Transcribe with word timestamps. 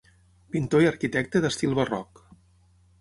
Pintor 0.55 0.85
i 0.85 0.89
arquitecte 0.91 1.43
d'estil 1.45 1.77
barroc. 1.81 2.27